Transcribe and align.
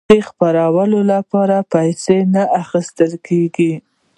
د 0.09 0.11
خپرولو 0.27 0.99
لپاره 1.13 1.57
پیسې 1.73 2.17
نه 2.33 2.43
اخیستل 2.61 3.11
کیږي. 3.27 3.73